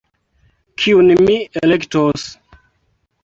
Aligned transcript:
Kiun 0.83 1.11
mi 1.27 1.35
elektos. 1.61 2.27